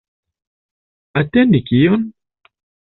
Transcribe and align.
Atendi 1.19 1.59
kion? 1.69 2.01